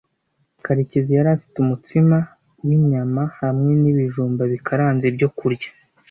[0.65, 2.17] Karekezi yari afite umutsima
[2.65, 5.69] winyama hamwe nibijumba bikaranze byo kurya.